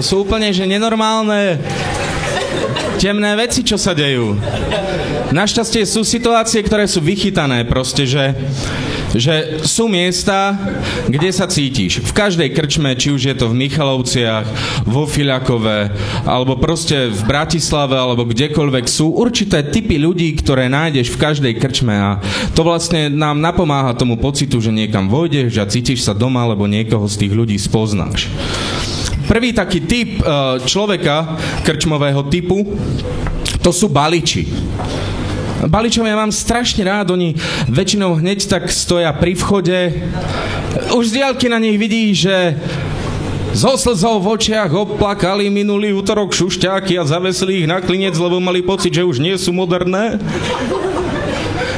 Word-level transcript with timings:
To 0.00 0.08
sú 0.08 0.24
úplne, 0.24 0.48
že 0.48 0.64
nenormálne 0.64 1.60
temné 2.96 3.36
veci, 3.36 3.60
čo 3.60 3.76
sa 3.76 3.92
dejú. 3.92 4.32
Našťastie 5.28 5.84
sú 5.84 6.08
situácie, 6.08 6.64
ktoré 6.64 6.88
sú 6.88 7.04
vychytané 7.04 7.68
proste, 7.68 8.08
že 8.08 8.32
že 9.10 9.66
sú 9.66 9.90
miesta, 9.90 10.54
kde 11.10 11.34
sa 11.34 11.50
cítiš. 11.50 11.98
V 11.98 12.12
každej 12.14 12.54
krčme, 12.54 12.94
či 12.94 13.10
už 13.10 13.22
je 13.26 13.34
to 13.34 13.50
v 13.50 13.66
Michalovciach, 13.66 14.46
vo 14.86 15.02
Fiľakove, 15.02 15.90
alebo 16.22 16.54
proste 16.62 17.10
v 17.10 17.22
Bratislave, 17.26 17.98
alebo 17.98 18.22
kdekoľvek, 18.22 18.86
sú 18.86 19.10
určité 19.18 19.66
typy 19.66 19.98
ľudí, 19.98 20.30
ktoré 20.38 20.70
nájdeš 20.70 21.10
v 21.10 21.20
každej 21.26 21.58
krčme 21.58 21.90
a 21.90 22.10
to 22.54 22.62
vlastne 22.62 23.10
nám 23.10 23.42
napomáha 23.42 23.98
tomu 23.98 24.14
pocitu, 24.14 24.62
že 24.62 24.70
niekam 24.70 25.10
vojdeš 25.10 25.58
a 25.58 25.66
cítiš 25.66 26.06
sa 26.06 26.14
doma, 26.14 26.46
alebo 26.46 26.70
niekoho 26.70 27.10
z 27.10 27.26
tých 27.26 27.32
ľudí 27.34 27.58
spoznáš. 27.58 28.30
Prvý 29.30 29.54
taký 29.54 29.86
typ 29.86 30.18
e, 30.18 30.22
človeka 30.66 31.38
krčmového 31.62 32.26
typu 32.26 32.66
to 33.62 33.70
sú 33.70 33.86
baliči. 33.86 34.50
Baličov 35.70 36.02
ja 36.02 36.18
mám 36.18 36.34
strašne 36.34 36.82
rád, 36.82 37.14
oni 37.14 37.38
väčšinou 37.70 38.18
hneď 38.18 38.50
tak 38.50 38.66
stoja 38.74 39.14
pri 39.14 39.38
vchode. 39.38 39.94
Už 40.96 41.14
z 41.14 41.22
diálky 41.22 41.46
na 41.46 41.62
nich 41.62 41.78
vidí, 41.78 42.10
že 42.10 42.58
zo 43.54 43.78
slzou 43.78 44.18
v 44.18 44.34
očiach 44.34 44.72
oplakali 44.74 45.46
minulý 45.46 45.94
útorok 45.94 46.34
šušťáky 46.34 46.98
a 46.98 47.06
zavesili 47.06 47.62
ich 47.62 47.70
na 47.70 47.78
klinec, 47.78 48.18
lebo 48.18 48.42
mali 48.42 48.66
pocit, 48.66 48.98
že 48.98 49.06
už 49.06 49.22
nie 49.22 49.38
sú 49.38 49.54
moderné. 49.54 50.18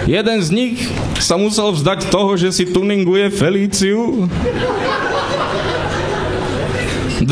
Jeden 0.09 0.38
z 0.41 0.48
nich 0.57 0.77
sa 1.21 1.37
musel 1.37 1.69
vzdať 1.74 2.09
toho, 2.09 2.32
že 2.41 2.48
si 2.48 2.65
tuninguje 2.71 3.29
Felíciu. 3.29 4.30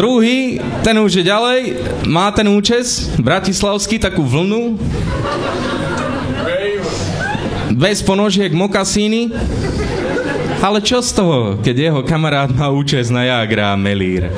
Druhý, 0.01 0.57
ten 0.81 0.97
už 0.97 1.21
je 1.21 1.29
ďalej, 1.29 1.77
má 2.09 2.33
ten 2.33 2.49
účes, 2.49 3.13
bratislavský, 3.21 4.01
takú 4.01 4.25
vlnu 4.25 4.81
bez 7.77 8.01
ponožiek, 8.01 8.49
mokasíny. 8.49 9.29
Ale 10.65 10.81
čo 10.81 11.05
z 11.05 11.11
toho, 11.13 11.61
keď 11.61 11.93
jeho 11.93 12.01
kamarát 12.01 12.49
má 12.49 12.73
účes 12.73 13.13
na 13.13 13.29
Jagra 13.29 13.73
a 13.73 13.81
Melír? 13.81 14.33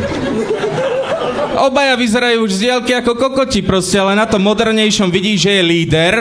Obaja 1.54 1.94
vyzerajú 1.94 2.42
už 2.42 2.58
z 2.58 2.62
dielky 2.66 2.98
ako 2.98 3.14
kokoti 3.14 3.62
proste, 3.62 4.02
ale 4.02 4.18
na 4.18 4.26
tom 4.26 4.42
modernejšom 4.42 5.14
vidí, 5.14 5.38
že 5.38 5.58
je 5.58 5.62
líder. 5.62 6.14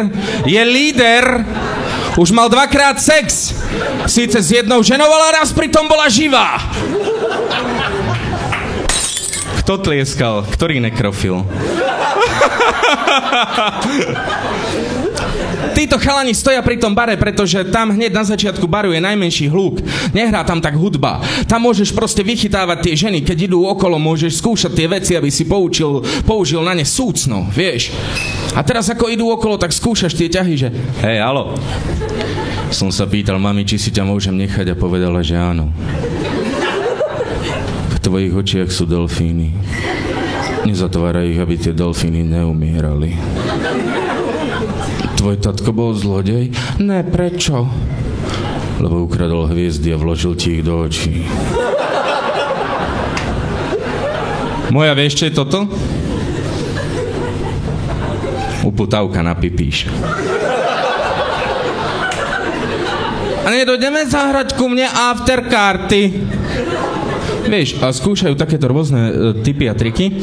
Je 0.45 0.61
líder! 0.61 1.42
Už 2.14 2.30
mal 2.30 2.45
dvakrát 2.45 3.02
sex. 3.02 3.58
Síce 4.05 4.38
s 4.38 4.53
jednou 4.53 4.86
ženou, 4.86 5.09
ale 5.09 5.42
raz 5.42 5.50
pritom 5.50 5.89
bola 5.89 6.05
živá. 6.14 6.61
Kto 9.72 9.88
tlieskal? 9.88 10.44
Ktorý 10.52 10.83
nekrofil? 10.83 11.47
Títo 15.80 15.95
chalani 15.95 16.36
stoja 16.36 16.59
pri 16.59 16.75
tom 16.75 16.91
bare, 16.91 17.16
pretože 17.16 17.64
tam 17.72 17.95
hneď 17.95 18.11
na 18.11 18.27
začiatku 18.27 18.67
baru 18.67 18.92
je 18.92 18.99
najmenší 18.99 19.47
hluk. 19.47 19.80
Nehrá 20.11 20.44
tam 20.44 20.59
tak 20.59 20.75
hudba. 20.75 21.23
Tam 21.47 21.64
môžeš 21.64 21.95
proste 21.95 22.19
vychytávať 22.19 22.83
tie 22.83 22.99
ženy, 22.99 23.23
keď 23.23 23.47
idú 23.47 23.64
okolo, 23.64 23.95
môžeš 23.95 24.44
skúšať 24.44 24.75
tie 24.75 24.92
veci, 24.92 25.16
aby 25.16 25.31
si 25.31 25.47
poučil, 25.47 26.03
použil 26.27 26.59
na 26.67 26.75
ne 26.75 26.83
súcno, 26.83 27.47
vieš. 27.55 27.95
A 28.52 28.67
teraz 28.67 28.92
ako 28.92 29.08
idú 29.08 29.31
okolo, 29.31 29.55
tak 29.55 29.72
skúšaš 29.72 30.19
tie 30.19 30.27
ťahy, 30.27 30.53
že 30.59 30.67
hej, 30.99 31.23
alo. 31.23 31.55
Som 32.75 32.92
sa 32.92 33.08
pýtal 33.08 33.39
mami, 33.39 33.64
či 33.64 33.80
si 33.80 33.88
ťa 33.88 34.03
môžem 34.03 34.36
nechať 34.36 34.75
a 34.75 34.75
povedala, 34.75 35.23
že 35.23 35.39
áno. 35.39 35.72
Tvojich 38.02 38.33
očiach 38.33 38.69
sú 38.73 38.89
delfíny. 38.89 39.53
Nezatváraj 40.66 41.26
ich, 41.30 41.39
aby 41.42 41.55
tie 41.58 41.73
delfíny 41.73 42.26
neumierali. 42.26 43.14
Tvoj 45.21 45.37
tatko 45.37 45.70
bol 45.70 45.93
zlodej? 45.93 46.49
Ne, 46.81 47.05
prečo? 47.05 47.70
Lebo 48.81 49.05
ukradol 49.05 49.45
hviezdy 49.53 49.93
a 49.93 50.02
vložil 50.02 50.33
ti 50.33 50.58
ich 50.58 50.65
do 50.65 50.81
očí. 50.81 51.21
Moja, 54.73 54.97
vieš, 54.97 55.21
čo 55.21 55.23
je 55.30 55.33
toto? 55.37 55.70
Uputávka 58.65 59.21
na 59.21 59.37
pipíš. 59.37 59.86
A 63.42 63.47
nedojdeme 63.49 64.05
zahrať 64.09 64.58
ku 64.58 64.70
mne 64.70 64.89
afterkarty. 64.89 66.02
Vieš, 67.41 67.81
a 67.81 67.89
skúšajú 67.89 68.37
takéto 68.37 68.69
rôzne 68.69 69.02
e, 69.02 69.13
typy 69.41 69.65
a 69.65 69.73
triky. 69.73 70.13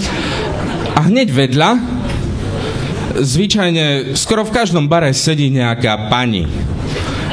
A 0.94 1.06
hneď 1.06 1.28
vedľa 1.34 1.70
zvyčajne 3.18 4.14
skoro 4.14 4.46
v 4.46 4.54
každom 4.54 4.86
bare 4.86 5.10
sedí 5.10 5.50
nejaká 5.50 6.06
pani. 6.06 6.46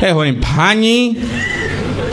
Ja 0.02 0.18
hovorím, 0.18 0.42
pani, 0.42 1.16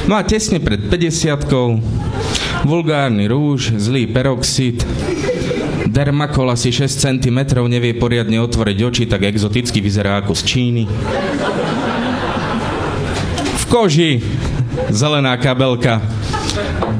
má 0.06 0.22
tesne 0.22 0.60
pred 0.60 0.86
50 0.86 2.68
vulgárny 2.68 3.26
rúž, 3.26 3.74
zlý 3.74 4.06
peroxid, 4.06 4.84
dermakol 5.88 6.52
asi 6.52 6.70
6 6.70 6.88
cm, 6.88 7.38
nevie 7.66 7.96
poriadne 7.96 8.38
otvoriť 8.38 8.78
oči, 8.80 9.04
tak 9.10 9.26
exoticky 9.26 9.82
vyzerá 9.82 10.22
ako 10.22 10.32
z 10.36 10.42
Číny. 10.46 10.84
V 13.58 13.64
koži 13.66 14.22
zelená 14.92 15.34
kabelka, 15.36 16.00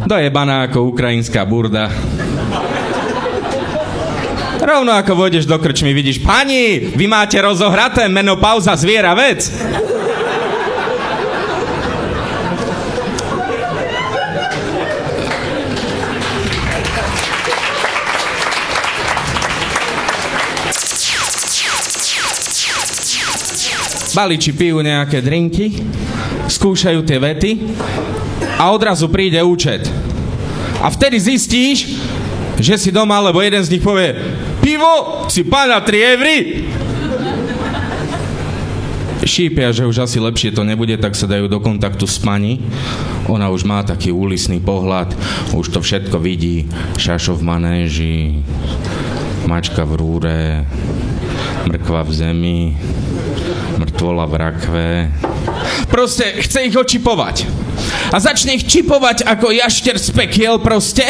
dojebaná 0.07 0.69
ako 0.69 0.93
ukrajinská 0.93 1.45
burda. 1.45 1.93
Rovno 4.63 4.95
ako 4.95 5.19
vojdeš 5.19 5.51
do 5.51 5.59
krčmy, 5.59 5.91
vidíš, 5.91 6.23
pani, 6.23 6.95
vy 6.95 7.11
máte 7.11 7.43
rozohraté 7.43 8.07
menopauza 8.07 8.79
zviera 8.79 9.11
vec. 9.19 9.51
Baliči 24.13 24.53
pijú 24.53 24.85
nejaké 24.85 25.25
drinky, 25.25 25.73
skúšajú 26.47 27.01
tie 27.03 27.17
vety 27.17 27.51
a 28.61 28.69
odrazu 28.69 29.09
príde 29.09 29.41
účet. 29.41 29.89
A 30.85 30.93
vtedy 30.93 31.17
zistíš, 31.17 31.97
že 32.61 32.75
si 32.77 32.91
doma, 32.93 33.19
lebo 33.25 33.41
jeden 33.41 33.65
z 33.65 33.73
nich 33.73 33.85
povie, 33.85 34.13
pivo 34.61 35.27
si 35.33 35.43
pána 35.49 35.81
3 35.81 36.15
evry. 36.15 36.39
Šípia, 39.23 39.71
že 39.71 39.87
už 39.87 40.03
asi 40.03 40.19
lepšie 40.19 40.51
to 40.51 40.67
nebude, 40.67 40.99
tak 40.99 41.15
sa 41.15 41.31
dajú 41.31 41.47
do 41.47 41.63
kontaktu 41.63 42.11
s 42.11 42.19
pani. 42.19 42.59
Ona 43.31 43.55
už 43.55 43.63
má 43.63 43.87
taký 43.87 44.11
úlisný 44.11 44.59
pohľad, 44.59 45.15
už 45.55 45.71
to 45.71 45.79
všetko 45.79 46.19
vidí. 46.19 46.67
Šašo 46.99 47.39
v 47.39 47.47
manéži, 47.47 48.43
mačka 49.47 49.87
v 49.87 49.93
rúre, 49.95 50.67
mrkva 51.71 52.03
v 52.03 52.11
zemi, 52.11 52.61
mŕtvola 54.03 54.27
v 54.27 54.35
rakve. 54.35 54.87
Proste 55.87 56.43
chce 56.43 56.67
ich 56.67 56.75
očipovať. 56.75 57.47
A 58.11 58.19
začne 58.19 58.59
ich 58.59 58.67
čipovať 58.67 59.23
ako 59.23 59.55
jašter 59.55 59.95
z 59.95 60.11
pekiel 60.11 60.59
proste. 60.59 61.07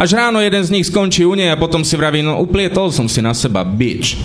Až 0.00 0.16
ráno 0.16 0.40
jeden 0.40 0.64
z 0.64 0.72
nich 0.72 0.88
skončí 0.88 1.28
u 1.28 1.36
nej 1.36 1.52
a 1.52 1.60
potom 1.60 1.84
si 1.84 2.00
vraví, 2.00 2.24
no 2.24 2.40
uplietol 2.40 2.88
som 2.88 3.12
si 3.12 3.20
na 3.20 3.36
seba, 3.36 3.60
bitch. 3.60 4.16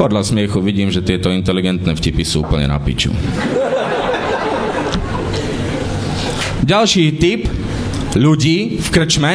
Podľa 0.00 0.24
smiechu 0.24 0.64
vidím, 0.64 0.88
že 0.88 1.04
tieto 1.04 1.28
inteligentné 1.28 1.92
vtipy 1.92 2.24
sú 2.24 2.40
úplne 2.40 2.64
na 2.64 2.80
piču. 2.80 3.12
Ďalší 6.64 7.20
typ 7.20 7.44
ľudí 8.16 8.80
v 8.80 8.88
krčme, 8.88 9.32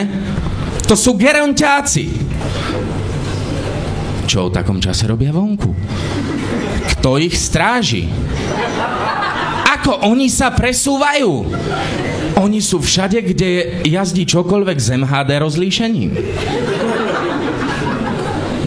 to 0.89 0.98
sú 0.98 1.13
geronťáci. 1.13 2.25
Čo 4.27 4.51
o 4.51 4.53
takom 4.53 4.83
čase 4.83 5.07
robia 5.07 5.31
vonku? 5.31 5.71
Kto 6.91 7.15
ich 7.15 7.39
stráži? 7.39 8.12
Ako 9.79 10.03
oni 10.03 10.27
sa 10.27 10.51
presúvajú? 10.51 11.47
Oni 12.35 12.59
sú 12.59 12.83
všade, 12.83 13.24
kde 13.24 13.81
jazdí 13.88 14.27
čokoľvek 14.27 14.77
z 14.83 14.88
MHD 15.00 15.31
rozlíšením. 15.39 16.12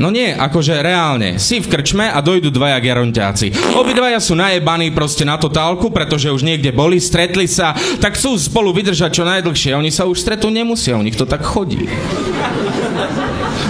No 0.00 0.08
nie, 0.08 0.32
akože 0.32 0.80
reálne. 0.80 1.36
Si 1.36 1.60
v 1.60 1.68
krčme 1.68 2.08
a 2.08 2.24
dojdu 2.24 2.48
dvaja 2.48 2.80
geronťáci. 2.80 3.76
Obidvaja 3.76 4.16
sú 4.16 4.32
najebaní 4.32 4.88
proste 4.96 5.28
na 5.28 5.36
totálku, 5.36 5.92
pretože 5.92 6.32
už 6.32 6.40
niekde 6.40 6.72
boli, 6.72 6.96
stretli 6.96 7.44
sa, 7.44 7.76
tak 8.00 8.16
chcú 8.16 8.40
spolu 8.40 8.72
vydržať 8.72 9.12
čo 9.12 9.28
najdlhšie. 9.28 9.76
Oni 9.76 9.92
sa 9.92 10.08
už 10.08 10.24
stretu 10.24 10.48
nemusia, 10.48 10.96
u 10.96 11.04
nich 11.04 11.20
to 11.20 11.28
tak 11.28 11.44
chodí. 11.44 11.84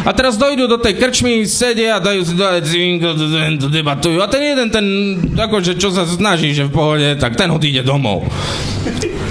A 0.01 0.11
teraz 0.17 0.41
dojdu 0.41 0.65
do 0.65 0.81
tej 0.81 0.97
krčmy, 0.97 1.45
sedia 1.45 2.01
dajú 2.01 2.25
si 2.25 2.35
debatujú. 3.69 4.19
A 4.25 4.27
ten 4.33 4.43
jeden, 4.43 4.69
ten, 4.73 4.87
akože 5.37 5.77
čo 5.77 5.93
sa 5.93 6.09
snaží, 6.09 6.57
že 6.57 6.69
v 6.69 6.73
pohode, 6.73 7.09
tak 7.21 7.37
ten 7.37 7.53
odíde 7.53 7.85
domov. 7.85 8.25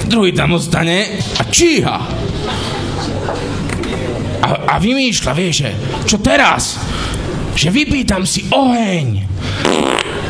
Druhý 0.05 0.33
tam 0.33 0.57
ostane 0.57 1.21
a 1.37 1.43
číha. 1.49 1.97
a, 4.39 4.49
a 4.71 4.75
vymýšľa, 4.81 5.31
vieš, 5.35 5.55
že 5.65 5.71
čo 6.07 6.17
teraz? 6.17 6.79
Že 7.53 7.69
vypýtam 7.75 8.23
si 8.23 8.47
oheň. 8.49 9.27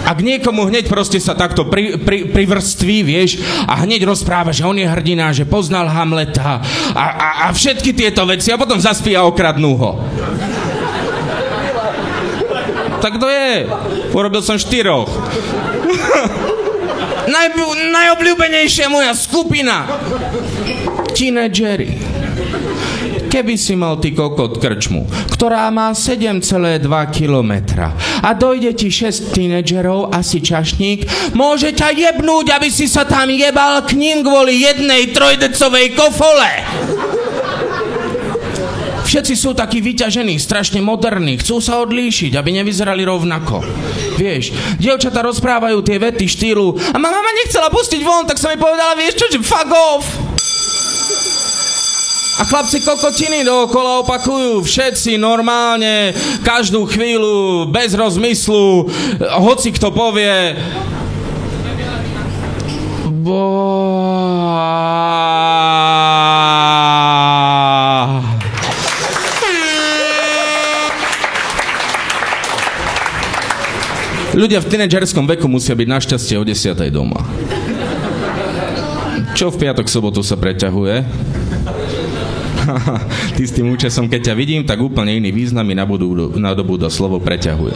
Ak 0.10 0.26
niekomu 0.26 0.66
hneď 0.66 0.90
proste 0.90 1.22
sa 1.22 1.38
takto 1.38 1.70
pri, 1.70 2.02
pri, 2.02 2.34
privrství, 2.34 3.06
vieš, 3.06 3.46
a 3.70 3.86
hneď 3.86 4.10
rozpráva, 4.10 4.50
že 4.50 4.66
on 4.66 4.74
je 4.74 4.90
hrdina, 4.90 5.30
že 5.30 5.46
poznal 5.46 5.86
Hamleta 5.86 6.66
a, 6.98 7.04
a, 7.14 7.28
a 7.46 7.54
všetky 7.54 7.94
tieto 7.94 8.26
veci 8.26 8.50
a 8.50 8.58
potom 8.58 8.82
zaspí 8.82 9.14
a 9.14 9.22
okradnú 9.30 9.78
ho. 9.78 9.92
Tak 13.00 13.22
to 13.22 13.30
je. 13.30 13.70
Porobil 14.10 14.42
som 14.42 14.58
štyroch. 14.58 15.14
Naj, 17.30 17.48
najobľúbenejšia 17.94 18.90
moja 18.90 19.14
skupina. 19.14 19.86
Teenagery. 21.14 22.09
Keby 23.30 23.62
si 23.62 23.78
mal 23.78 24.02
ty 24.02 24.10
kokot 24.10 24.58
krčmu, 24.58 25.06
ktorá 25.38 25.70
má 25.70 25.94
7,2 25.94 26.42
kilometra 27.14 27.94
a 28.26 28.34
dojde 28.34 28.74
ti 28.74 28.90
6 28.90 29.38
tínedžerov 29.38 30.10
a 30.10 30.26
si 30.26 30.42
čašník, 30.42 31.06
môže 31.38 31.70
ťa 31.78 31.94
jebnúť, 31.94 32.58
aby 32.58 32.74
si 32.74 32.90
sa 32.90 33.06
tam 33.06 33.30
jebal 33.30 33.86
k 33.86 33.94
ním 33.94 34.26
kvôli 34.26 34.66
jednej 34.66 35.14
trojdecovej 35.14 35.94
kofole. 35.94 36.52
Všetci 39.06 39.34
sú 39.34 39.58
takí 39.58 39.82
vyťažení, 39.82 40.38
strašne 40.38 40.86
moderní, 40.86 41.42
chcú 41.42 41.58
sa 41.58 41.82
odlíšiť, 41.82 42.34
aby 42.34 42.50
nevyzerali 42.62 43.02
rovnako. 43.06 43.66
Vieš, 44.22 44.78
dievčata 44.78 45.26
rozprávajú 45.26 45.82
tie 45.82 45.98
vety 45.98 46.26
štýlu 46.30 46.78
a 46.94 46.98
mama 46.98 47.18
ma 47.18 47.32
nechcela 47.46 47.74
pustiť 47.74 48.02
von, 48.06 48.30
tak 48.30 48.38
sa 48.38 48.54
mi 48.54 48.62
povedala, 48.62 48.94
vieš 48.98 49.22
čo, 49.22 49.26
že 49.34 49.42
fuck 49.42 49.70
off. 49.70 50.29
A 52.40 52.48
chlapci 52.48 52.80
kokotiny 52.80 53.44
dookola 53.44 54.00
opakujú, 54.08 54.64
všetci 54.64 55.20
normálne, 55.20 56.16
každú 56.40 56.88
chvíľu, 56.88 57.68
bez 57.68 57.92
rozmyslu, 57.92 58.88
hoci 59.44 59.76
kto 59.76 59.92
povie... 59.92 60.56
Bo... 63.20 63.44
Ľudia 74.40 74.64
v 74.64 74.72
tínedžerskom 74.72 75.28
veku 75.28 75.52
musia 75.52 75.76
byť 75.76 75.88
našťastie 75.92 76.40
o 76.40 76.48
10. 76.48 76.88
doma. 76.88 77.20
Čo 79.36 79.52
v 79.52 79.68
piatok, 79.68 79.92
sobotu 79.92 80.24
sa 80.24 80.40
preťahuje? 80.40 81.04
Ty 83.36 83.42
s 83.44 83.56
tým 83.56 83.72
účesom, 83.72 84.12
keď 84.12 84.32
ťa 84.32 84.36
vidím, 84.36 84.62
tak 84.68 84.80
úplne 84.80 85.16
iný 85.16 85.32
význam 85.32 85.66
mi 85.66 85.76
nadobúda 85.76 86.92
slovo 86.92 87.20
preťahuje. 87.20 87.76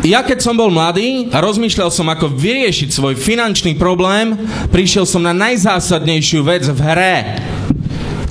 Ja 0.00 0.24
keď 0.24 0.40
som 0.40 0.56
bol 0.56 0.72
mladý 0.72 1.28
a 1.28 1.44
rozmýšľal 1.44 1.92
som, 1.92 2.08
ako 2.08 2.32
vyriešiť 2.32 2.88
svoj 2.88 3.20
finančný 3.20 3.76
problém, 3.76 4.32
prišiel 4.72 5.04
som 5.04 5.20
na 5.20 5.36
najzásadnejšiu 5.36 6.40
vec 6.40 6.64
v 6.72 6.80
hre. 6.80 7.16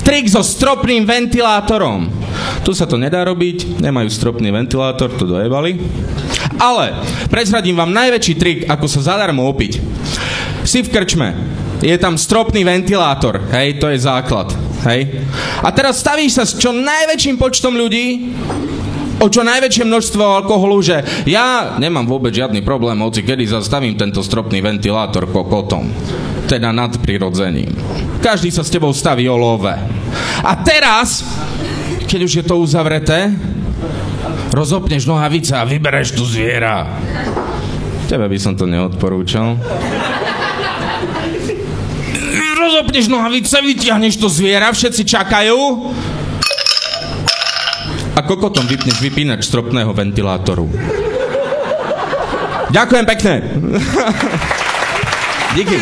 Trik 0.01 0.25
so 0.25 0.41
stropným 0.41 1.05
ventilátorom. 1.05 2.09
Tu 2.65 2.73
sa 2.73 2.89
to 2.89 2.97
nedá 2.97 3.21
robiť, 3.21 3.77
nemajú 3.85 4.09
stropný 4.09 4.49
ventilátor, 4.49 5.13
to 5.13 5.29
dojebali. 5.29 5.77
Ale 6.57 7.05
prezradím 7.29 7.77
vám 7.77 7.93
najväčší 7.93 8.33
trik, 8.33 8.59
ako 8.65 8.89
sa 8.89 9.13
zadarmo 9.13 9.45
opiť. 9.45 9.77
Si 10.69 10.85
v 10.85 10.93
krčme, 10.93 11.33
je 11.81 11.97
tam 11.97 12.13
stropný 12.13 12.61
ventilátor, 12.61 13.41
hej, 13.49 13.81
to 13.81 13.89
je 13.89 14.05
základ, 14.05 14.53
hej. 14.85 15.25
A 15.65 15.73
teraz 15.73 15.97
stavíš 15.97 16.37
sa 16.37 16.45
s 16.45 16.53
čo 16.61 16.69
najväčším 16.69 17.41
počtom 17.41 17.73
ľudí, 17.73 18.37
o 19.17 19.25
čo 19.33 19.41
najväčšie 19.41 19.89
množstvo 19.89 20.21
alkoholu, 20.21 20.77
že 20.85 21.01
ja 21.25 21.73
nemám 21.81 22.05
vôbec 22.05 22.37
žiadny 22.37 22.61
problém, 22.61 23.01
hoci 23.01 23.25
kedy 23.25 23.49
zastavím 23.49 23.97
tento 23.97 24.21
stropný 24.21 24.61
ventilátor 24.61 25.25
kokotom. 25.33 25.89
Teda 26.45 26.69
nad 26.69 26.93
prirodzením. 27.01 27.73
Každý 28.21 28.53
sa 28.53 28.61
s 28.61 28.69
tebou 28.69 28.93
staví 28.93 29.25
o 29.25 29.41
love. 29.41 29.73
A 30.45 30.53
teraz, 30.61 31.25
keď 32.05 32.19
už 32.29 32.33
je 32.41 32.45
to 32.45 32.61
uzavreté, 32.61 33.33
rozopneš 34.53 35.09
nohavice 35.09 35.57
a 35.57 35.65
vybereš 35.65 36.13
tu 36.13 36.29
zviera. 36.29 36.85
Tebe 38.05 38.29
by 38.29 38.37
som 38.37 38.53
to 38.53 38.69
neodporúčal 38.69 39.57
rozopneš 42.69 43.09
nohavice, 43.09 43.57
vytiahneš 43.57 44.21
to 44.21 44.29
zviera, 44.29 44.69
všetci 44.69 45.01
čakajú 45.01 45.57
a 48.13 48.19
kokotom 48.21 48.67
vypneš 48.67 49.01
vypínač 49.01 49.47
stropného 49.47 49.89
ventilátoru. 49.95 50.69
Ďakujem 52.69 53.05
pekne. 53.07 53.33
Díky. 55.57 55.77